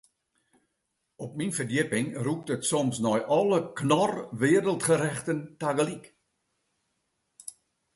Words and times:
Op 1.23 1.31
myn 1.37 1.55
ferdjipping 1.57 2.07
rûkt 2.25 2.51
it 2.55 2.63
soms 2.71 2.97
nei 3.05 3.21
alle 3.37 3.59
Knorr 3.79 4.13
Wereldgerechten 4.41 5.39
tagelyk. 5.59 6.05